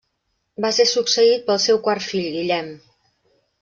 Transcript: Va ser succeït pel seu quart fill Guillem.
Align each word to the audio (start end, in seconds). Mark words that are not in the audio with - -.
Va 0.65 0.71
ser 0.77 0.85
succeït 0.93 1.47
pel 1.51 1.63
seu 1.69 1.81
quart 1.87 2.09
fill 2.09 2.27
Guillem. 2.41 2.77